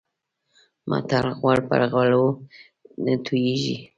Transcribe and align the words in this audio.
متل: 0.89 1.25
غوړ 1.39 1.57
پر 1.69 1.81
غوړو 1.91 2.25
تويېږي. 3.25 3.77